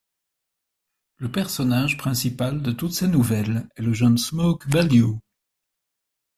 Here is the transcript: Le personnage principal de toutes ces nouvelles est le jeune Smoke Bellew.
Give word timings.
Le 1.17 1.31
personnage 1.31 1.95
principal 1.95 2.63
de 2.63 2.71
toutes 2.71 2.93
ces 2.93 3.07
nouvelles 3.07 3.69
est 3.75 3.83
le 3.83 3.93
jeune 3.93 4.17
Smoke 4.17 4.67
Bellew. 4.67 5.17